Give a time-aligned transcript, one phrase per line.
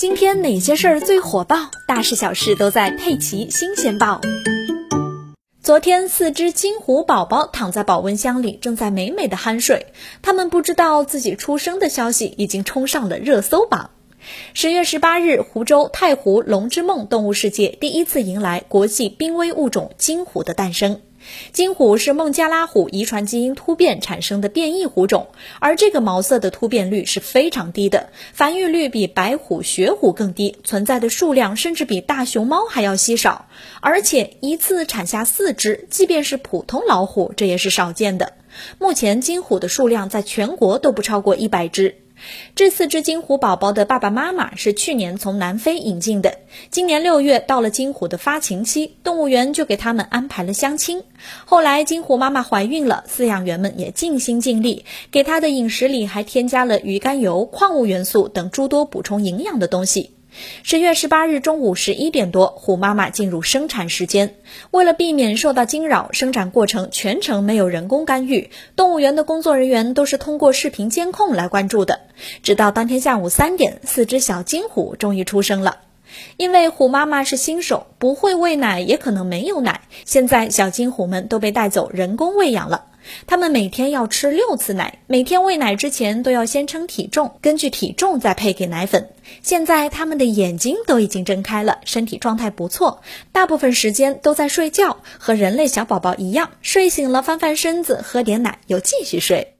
[0.00, 1.70] 今天哪些事儿最火爆？
[1.86, 4.18] 大事小事都在《佩奇新鲜报》。
[5.62, 9.88] 昨天，四只金虎宝宝躺在保温箱里，正在美美的酣睡。
[10.22, 13.90] 他们不知道自己出生的消息已经冲上了热搜榜。
[14.54, 21.02] 十月十八日，湖州太湖龙之梦动物世界第一次迎来国际濒危物种金虎的诞生。
[21.52, 25.28] 金虎是孟加拉虎遗传基因突变产生的变异虎种，
[25.58, 33.46] 而这个毛色的突变率是非常低的，繁育率比白虎、雪虎更低，存在的数量甚至比大熊猫还要稀少，
[33.80, 38.34] 而且一次产下四只，即便是普通老虎，这也是少见的。
[38.78, 41.96] 目前金虎的数量在全国都不超过一百只。
[42.54, 46.38] 这四只金虎宝宝的爸爸妈妈是去年从南非引进的。
[46.70, 51.02] 今年六月到了金虎的发情期，动物园就给他们安排了相亲。
[51.44, 60.10] 后来金虎妈妈怀孕了，饲养员们也尽心尽力，给它的饮食里还添加了鱼肝油、矿物元素等诸多补充营养的东西。
[60.62, 64.36] 十月十八日中午十一点多，虎妈妈进入生产时间。
[64.70, 72.00] 为了避免受到惊扰，生产过程全程没有人工干预，动物园的工作人员都是通过视频监控来关注的。
[72.42, 75.78] 直到当天下午三点，四只小金虎终于出生了。
[76.36, 79.82] 因为虎妈妈是新手，不会喂奶，也可能没有奶。
[80.04, 82.86] 现在小金虎们都被带走人工喂养了。
[83.26, 89.10] 他们每天要吃六次奶，每天喂奶之前都要先称体重，根据体重再配给奶粉。
[89.42, 93.00] 现在他们的眼睛都已经睁开了，身体状态不错，
[93.32, 99.59] 大部分时间都在睡觉，和人类小宝宝一样，睡醒了翻翻身子，喝点奶，又继续睡。